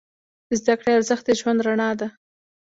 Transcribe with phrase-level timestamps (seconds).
[0.47, 2.07] د زده کړې ارزښت د ژوند رڼا ده.